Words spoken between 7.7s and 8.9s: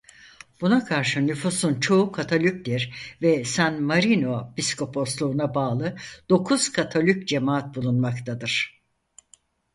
bulunmaktadır.